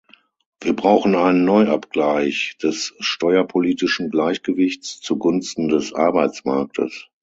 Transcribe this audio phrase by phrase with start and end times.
[0.63, 7.07] Wir brauchen einen Neuabgleich des steuerpolitischen Gleichgewichts zugunsten des Arbeitsmarktes.